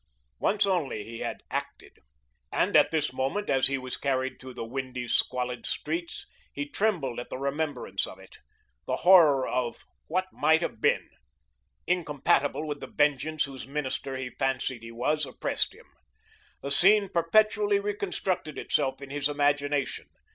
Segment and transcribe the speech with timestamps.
[0.39, 1.99] Once only he had ACTED.
[2.51, 7.19] And at this moment, as he was carried through the windy, squalid streets, he trembled
[7.19, 8.39] at the remembrance of it.
[8.87, 11.07] The horror of "what might have been"
[11.85, 15.85] incompatible with the vengeance whose minister he fancied he was, oppressed him.
[16.63, 20.07] The scene perpetually reconstructed itself in his imagination.